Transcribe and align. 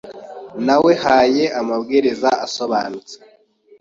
Nawehaye 0.65 1.43
amabwiriza 1.59 2.29
asobanutse. 2.45 3.15